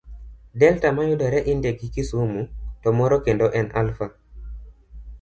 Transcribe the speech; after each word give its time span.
Delta 0.61 0.87
mayudore 0.97 1.37
India 1.53 1.77
gi 1.79 1.87
Kisumu, 1.95 2.41
to 2.83 2.89
moro 2.99 3.17
kendo 3.29 3.45
en 3.63 3.67
Alpha. 3.83 4.07